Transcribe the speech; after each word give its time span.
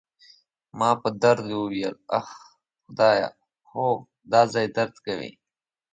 ما 0.79 0.89
په 1.01 1.09
درد 1.23 1.45
وویل: 1.57 1.95
اخ، 2.17 2.27
خدایه، 2.83 3.29
هو، 3.71 3.87
دا 4.31 4.41
ځای 4.53 4.65
درد 4.77 4.95
کوي. 5.05 5.31